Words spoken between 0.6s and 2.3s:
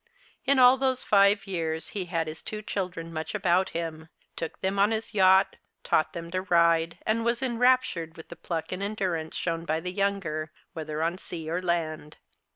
those five years he had